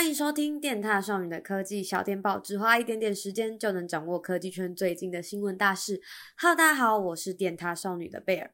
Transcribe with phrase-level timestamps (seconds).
[0.00, 6.00] 欢迎收听电踏少女的科技小电报，只花一点点时间就能掌握科技圈最近的新闻大事。
[6.38, 8.50] Hello，大家好，我是电踏少女的贝尔。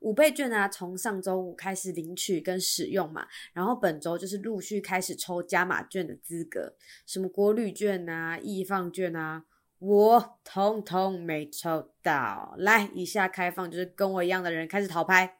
[0.00, 6.74] 五倍券啊，从上周五开始领取跟使用嘛，然后本周就是陆续开始抽加码券的资格，
[7.06, 9.44] 什么国旅券啊、易放券啊，
[9.78, 12.54] 我通通没抽到。
[12.58, 15.38] 来，以下开放就是跟我一样的人开始淘拍，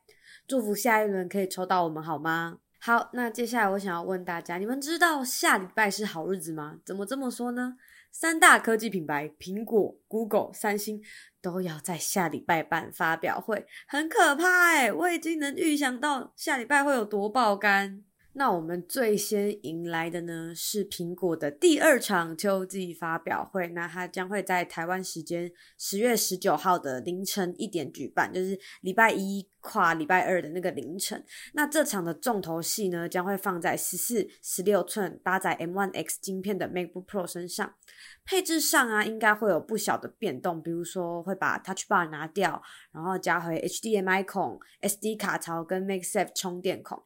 [0.49, 2.61] 祝福下一轮可以抽到我们好吗？
[2.86, 6.80] 好，那接下来我想要问大家，你们知道下礼拜是好日子吗？
[6.84, 7.79] 怎么这么说呢？
[8.12, 11.02] 三大科技品牌苹果、Google、三星
[11.40, 14.93] 都要在下礼拜办发表会，很可怕欸！
[14.93, 18.04] 我已经能预想到下礼拜会有多爆肝。
[18.36, 23.68] 那我们最先迎来的呢，是苹果的第二场秋季发表会。
[23.68, 31.24] 那它将会在台湾时间十月十九号的凌晨一点举办，就是礼拜一跨礼拜二的那个凌晨。
[31.52, 37.74] 那这场的重头戏呢，将会放在十四、十六寸搭载 M1X 晶片的 MacBook Pro 身上。
[38.24, 42.60] 配置上啊，应该会有不小的变动，比如说会把 Touch Bar 拿掉，
[42.92, 47.00] 然后加回 HDMI 孔、SD 卡槽跟 MagSafe 充电孔。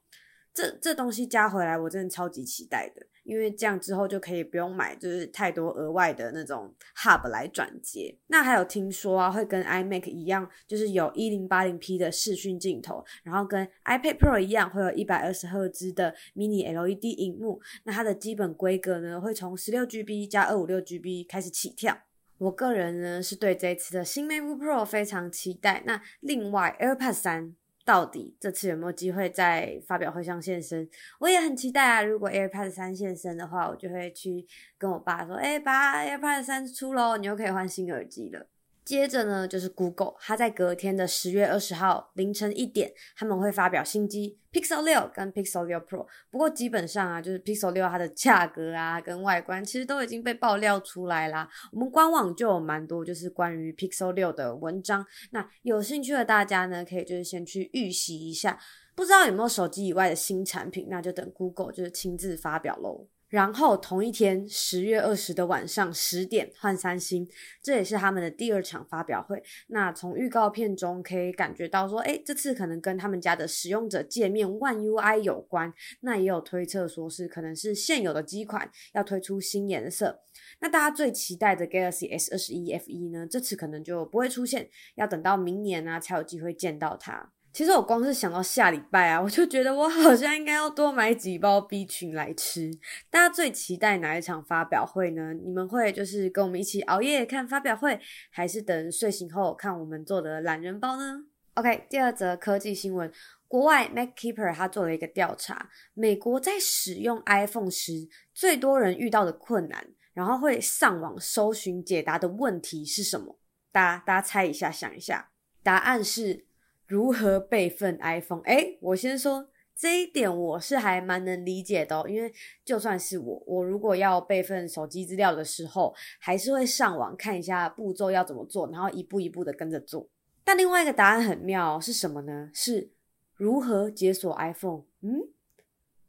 [0.54, 8.12] 这这东西加回来，我真的超级期待的，因为这样之后就可以不用买，就是太多额外的那种 hub 来转接。
[8.27, 17.60] 那还有听说啊，会跟 iMac 一样，就是有一零八零 P 的视讯镜头，然后跟 iPad Pro 一样，会有一百二十赫兹的 Mini LED 荧幕。
[17.84, 21.96] 那它的基本规格呢，会从十六 GB 加二五六 GB 开始起跳。
[22.38, 25.84] 我个人呢，是对这次的新 MacBook Pro 非常期待。
[25.86, 27.54] 那另外 AirPods 三。
[27.89, 30.86] 到底这次有没有机会在发表会上现身？
[31.20, 32.03] 我也很期待啊！
[32.03, 38.47] 如果 AirPods 三现身的话，我就会去跟我爸说：“哎，爸，AirPods 三出喽，你又可以换新耳机了。”
[38.89, 46.06] 接着呢，就是 Google，它在隔天的十月二十号凌晨一点，他们会发表新机 Pixel 六跟 Pixel 六 Pro。
[46.31, 51.47] 不过基本上啊，就是 Pixel 六它的价格啊跟外观其实都已经被爆料出来啦。
[51.71, 58.59] 我们官网就有蛮多就是关于 Pixel 六的文章，那有兴趣的大家呢，可以就是先去预习一下。
[58.94, 63.06] 不知道有没有手机以外的新产品，那就等 Google 就是亲自发表喽。
[63.28, 67.28] 然后同一天，十月二十的晚上十点换三星，
[67.62, 69.43] 这也是他们的第二场发表会。
[69.66, 75.75] 那从预告片中可以感觉到说，诶，这次可能跟他们家的使用者界面 One UI 有关。
[76.00, 80.21] 那也有推测说是可能是现有的机款要推出新颜色。
[80.60, 87.33] 那大家最期待的 Galaxy S 二十一 FE 呢，这次可能就不会出现，要等到明年啊才有机会见到它。
[87.58, 92.70] 其实我光是想到下礼拜啊， 我就觉得我好像应该要多买几包 B 群来吃。
[93.10, 95.34] 大家最期待哪一场发表会呢？
[95.34, 97.98] 你们会就是跟我们一起熬夜看发表会，
[98.30, 101.24] 还是等睡醒后看我们做的懒人包呢
[101.54, 103.10] ？OK，第二则科技新闻，
[103.48, 113.36] 国外 MacKeeper 他做了一个调查，美国在使用 iPhone 时最多人遇到的困难，然后会上网搜寻解答的问题是什么？
[113.72, 115.32] 大家大家猜一下，想一下，
[115.64, 116.47] 答案是。
[116.88, 118.41] 如何备份 iPhone？
[118.44, 122.09] 诶，我先说这一点，我是还蛮能理解的哦。
[122.09, 122.32] 因为
[122.65, 130.09] 就算是我，我如果要备份手机资料的时候，还是会上网看一下步骤要怎么做，然后一步一步的跟着做。
[130.43, 132.50] 但另外一个答案很妙，是什么呢？
[132.54, 132.91] 是
[133.37, 134.84] 如何解锁 iPhone？
[135.03, 135.28] 嗯，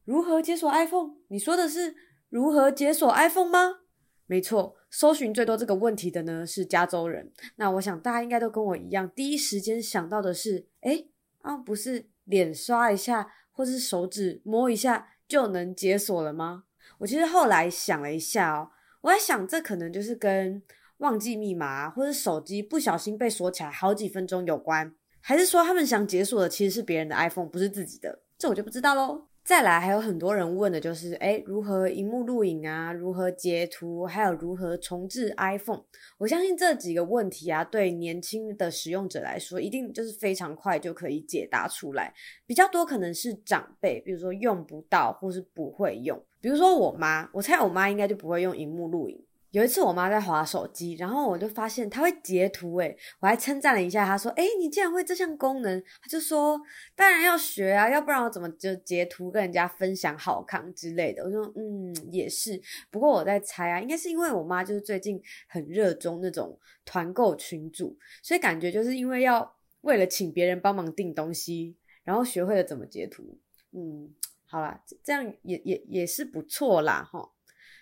[0.06, 1.18] 如何解锁 iPhone？
[1.28, 1.94] 你说的是
[2.30, 3.82] 如何解锁 iPhone 吗？
[4.26, 7.32] 没错，搜寻最多这个问题的呢是加州人。
[7.56, 11.10] 那我想大家应该都跟我一样，第一时间想到的是，诶
[11.42, 16.64] 啊，不是脸刷一下或是手指摸一下就能解锁了吗？
[16.98, 20.62] 我其实后来想了一下哦，我在想这可能就是跟
[20.98, 28.24] 忘记密码或者手机不小心被锁起来好几分钟有关，还是说他们想解锁的其实是别人的 iPhone，不是自己的？
[28.38, 29.29] 这我就不知道喽。
[29.50, 32.94] 再来，还有很多人问的就是，诶，如何荧幕录影啊？
[32.94, 34.06] 如何截图？
[34.06, 35.82] 还有如何重置 iPhone？
[36.20, 42.14] 我相信这几个问题啊，对年轻的使用者来说，一定就是非常快就可以解答出来。
[42.46, 49.20] 比较多可能是长辈，比如说用不到或是不会用，比如说我妈，我猜我妈应该就不会用荧幕录影。
[49.52, 56.62] 有一次我妈在滑手机，然后我就发现她会截图，诶，我还称赞了一下她，说：“诶，你竟然会这项功能？”她就说
[56.96, 62.62] ：“当然要学啊，要不然我怎么就截图跟人家分享好看之类的？”我说：“嗯，也是。
[62.92, 73.40] 不过我在猜啊，应该是因为我妈就是最近很热衷那种团购群组，所以感觉就是因为要为了请别人帮忙订东西，然后学会了怎么截图。
[73.72, 74.14] 嗯，
[74.46, 77.32] 好啦，这样也也也是不错啦，哈。”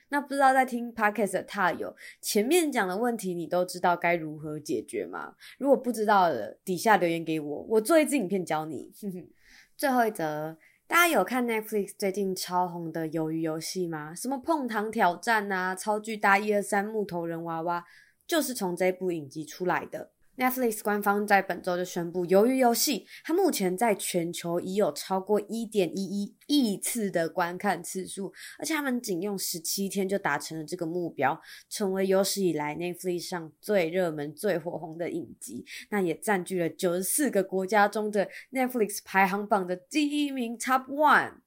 [0.09, 5.35] 那不知道在听 Podcast 的踏友，前面讲的问题你都知道该如何解决吗？
[5.57, 8.91] 如果不知道的，底下留言给我，我做一支影片教你。
[9.75, 10.57] 最后一则
[10.87, 14.15] 大家有看 Netflix 最近超红的《鱿鱼游戏》吗？
[14.15, 17.85] 什么碰糖挑战啊，超巨大一二三木头人娃娃，
[18.25, 20.11] 就是从这部影集出来的。
[20.37, 35.65] Netflix 官方在本周就宣布，《鱿鱼游戏》它目前在全球已有超过一点一一亿次的观看次数，而且他们仅用十七天就达成了这个目标，成为有史以来 Netflix 上最热门、最火红的影集。
[35.89, 41.37] 那也占据了九十四个国家中的 Netflix 排行榜的第一名 Top One。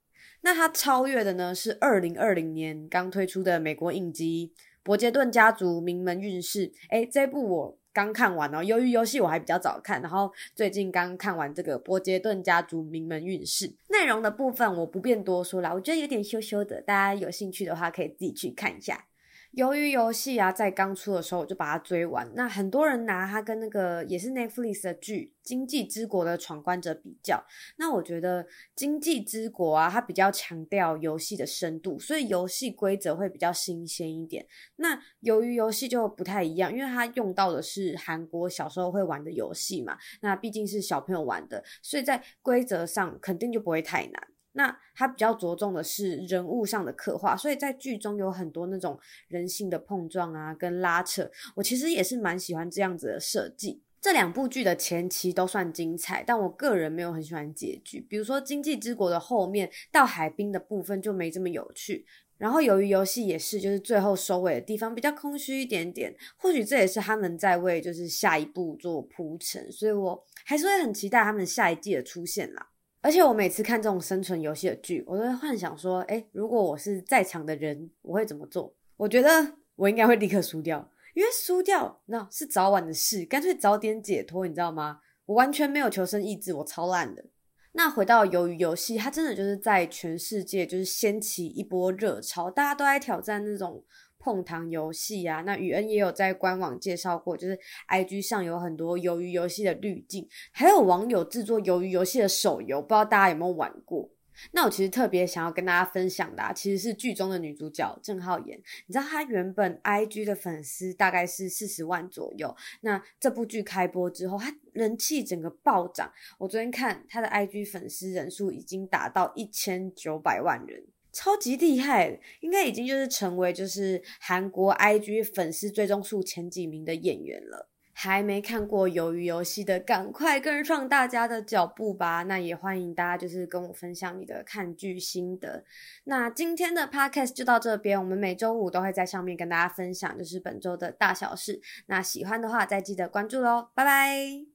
[0.41, 4.53] 那它超越的呢是二零二零年刚推出的美国影集
[4.83, 6.69] 《伯杰顿家族：名门运势》。
[6.91, 7.80] 诶，这部我。
[7.93, 19.07] 刚看完哦，鱿鱼游戏我还比较早看，然后最近刚看完这个波杰顿家族名门运势，内容的部分我不便多说了，我觉得有点羞羞的，大家有兴趣的话可以自己去看一下。
[19.53, 22.31] 鱿鱼游戏啊，在刚出的时候我就把它追完。
[22.37, 27.45] 那很多人拿它跟那个也是 Netflix 的剧《经济之国的闯关者》比较。
[27.77, 28.45] 那我觉得
[28.77, 34.47] 《经济之国》啊，它比较强调游戏的深度，所以游戏规则会比较新鲜一点。
[34.77, 39.99] 那鱿鱼游戏就不太一样，因为它用到的是韩国小时候会玩的游戏嘛。
[40.21, 44.29] 那毕竟是小朋友玩的，所以在规则上肯定就不会太难。
[44.53, 48.99] 那它比较着重的是人物上的刻画，所以在剧中有很多那种
[49.29, 51.31] 人性的碰撞啊，跟拉扯。
[51.55, 53.83] 我其实也是蛮喜欢这样子的设计。
[54.01, 58.01] 这两部剧的前期都算精彩，但我个人没有很喜欢结局。
[58.01, 62.07] 比如说《经济之国》的后面到海滨的部分就没这么有趣。
[62.39, 66.17] 然后由于游戏也是，就是最后收尾的地方比较空虚一点点。
[66.39, 72.71] 或许这也是他们在为就是下一步做铺陈，所以我还是会很期待他们下一季的出现啦。
[73.03, 78.75] 而且我每次看这种生存游戏的剧，我都会幻想说，诶，如果我是在场的人，我会怎么做？
[78.97, 85.01] 我觉得我应该会立刻输掉，因为输掉那是早晚的事，干脆早点解脱，你知道吗？
[85.25, 87.25] 我完全没有求生意志，我超烂的。
[87.73, 93.85] 那回到鱿鱼游戏，它真的就是在全世界就是掀起一波热潮，大家都在挑战那种。
[94.21, 97.59] 碰糖游戏啊，那宇恩也有在官网介绍过，就是
[97.89, 104.11] IG 上有很多鱿鱼游戏的滤镜，还有网友制作鱿鱼游戏的手游，不知道大家有没有玩过？
[104.53, 108.59] 那我其实特别想要跟大家分享的啊，其实是剧中的女主角郑浩妍。
[108.87, 116.11] 你知道她原本 IG 的粉丝大概是四十万左右，那这部剧开播之后，她人气整个暴涨。
[116.39, 120.85] 我昨天看她的 IG 粉丝人数已经达到一千九百万人。
[121.13, 127.69] 超级厉害，应该已经就是成为就是韩国 IG 粉丝追踪数前几名的演员了。
[127.93, 132.23] 还没看过鱿鱼游戏的，赶快跟上大家的脚步吧！
[132.23, 135.65] 那也欢迎大家就是跟我分享你的看剧心得。
[136.05, 141.61] 那今天的 Podcast 就到这边，我们每周五都会在上面跟大家分享就是本周的大小事。
[141.89, 144.50] 那喜欢的话再记得关注喽，拜拜。